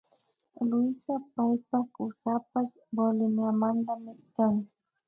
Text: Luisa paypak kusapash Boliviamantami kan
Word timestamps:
Luisa 0.69 1.15
paypak 1.35 1.85
kusapash 1.95 2.73
Boliviamantami 2.95 4.13
kan 4.35 4.53